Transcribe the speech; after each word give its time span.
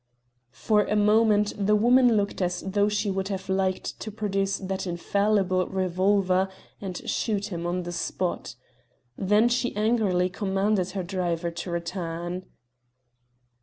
For 0.55 0.83
a 0.85 0.95
moment 0.95 1.53
the 1.63 1.75
woman 1.75 2.17
looked 2.17 2.41
as 2.41 2.63
though 2.65 2.89
she 2.89 3.11
would 3.11 3.27
have 3.27 3.47
liked 3.49 3.99
to 3.99 4.09
produce 4.11 4.57
that 4.57 4.87
infallible 4.87 5.67
revolver 5.67 6.49
and 6.81 6.97
shot 7.07 7.51
him 7.53 7.67
on 7.67 7.83
the 7.83 7.91
spot. 7.91 8.55
Then 9.15 9.47
she 9.47 9.75
angrily 9.75 10.27
commanded 10.27 10.89
her 10.97 11.03
driver 11.03 11.51
to 11.51 11.69
return. 11.69 12.47